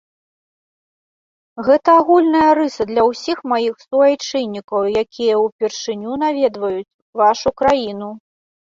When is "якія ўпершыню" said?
5.03-6.11